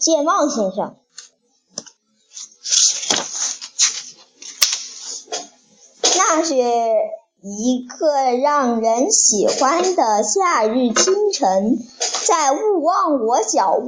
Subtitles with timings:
[0.00, 0.96] 健忘先生。
[6.16, 6.54] 那是
[7.42, 11.78] 一个让人喜欢的夏日清晨
[12.26, 13.84] 在勿忘我小屋。